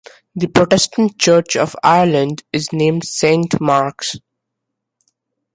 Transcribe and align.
The 0.35 0.47
Protestant 0.47 1.19
Church 1.19 1.55
of 1.55 1.75
Ireland 1.83 2.41
is 2.51 2.73
named 2.73 3.05
Saint 3.05 3.61
Mark's. 3.61 4.15